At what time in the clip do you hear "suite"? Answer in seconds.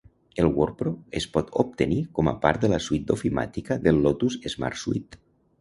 2.89-3.13